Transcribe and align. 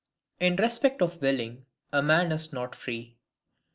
In 0.39 0.55
respect 0.55 1.03
of 1.03 1.21
willing, 1.21 1.67
a 1.93 2.01
Man 2.01 2.31
is 2.31 2.51
not 2.51 2.73
free. 2.73 3.19